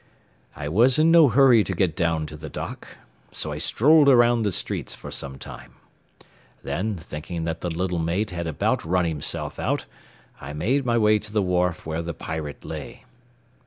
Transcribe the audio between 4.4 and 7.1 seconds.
the streets for some time. Then,